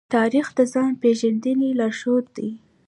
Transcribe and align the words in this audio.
تاریخ 0.15 0.47
د 0.57 0.59
ځان 0.73 0.91
پېژندنې 1.01 1.69
لارښود 1.79 2.25
دی. 2.37 2.49